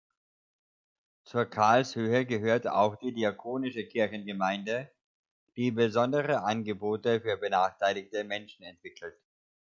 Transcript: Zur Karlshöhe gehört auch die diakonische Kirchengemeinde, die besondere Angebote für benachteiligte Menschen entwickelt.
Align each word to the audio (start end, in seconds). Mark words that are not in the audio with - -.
Zur 1.25 1.45
Karlshöhe 1.45 2.25
gehört 2.25 2.65
auch 2.65 2.95
die 2.95 3.13
diakonische 3.13 3.85
Kirchengemeinde, 3.85 4.89
die 5.57 5.69
besondere 5.69 6.41
Angebote 6.41 7.21
für 7.21 7.37
benachteiligte 7.37 8.23
Menschen 8.23 8.63
entwickelt. 8.63 9.21